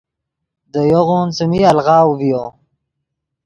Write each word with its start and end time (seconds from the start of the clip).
دے 0.71 0.81
یوغون 0.91 1.27
څیمی 1.35 1.61
الغاؤ 1.71 2.09
ڤیو۔ 2.19 2.43